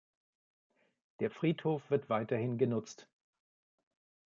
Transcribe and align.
Der 1.19 1.29
Friedhof 1.29 1.87
wird 1.91 2.09
weiterhin 2.09 2.57
genutzt. 2.57 3.07